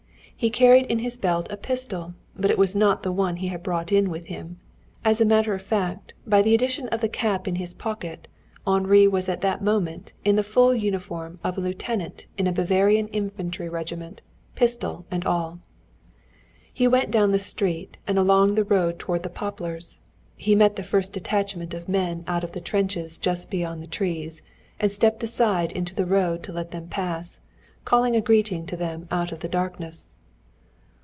[0.35, 3.61] He carried in his belt a pistol, but it was not the one he had
[3.61, 4.57] brought in with him.
[5.05, 8.27] As a matter of fact, by the addition of the cap in his pocket,
[8.65, 13.07] Henri was at that moment in the full uniform of a lieutenant of a Bavarian
[13.09, 14.23] infantry regiment,
[14.55, 15.59] pistol and all.
[16.73, 19.99] He went down the street and along the road toward the poplars.
[20.35, 24.41] He met the first detachment of men out of the trenches just beyond the trees,
[24.79, 27.39] and stepped aside into the mud to let them pass,
[27.85, 30.15] calling a greeting to them out of the darkness.